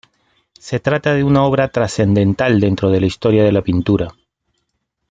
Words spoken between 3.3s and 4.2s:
de la pintura.